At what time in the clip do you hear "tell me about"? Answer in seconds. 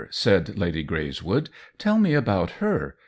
1.77-2.53